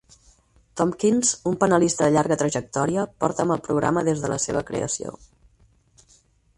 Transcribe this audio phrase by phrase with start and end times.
[0.79, 5.17] Tompkins, un panelista de llarga trajectòria, porta amb el programa des de la seva creació.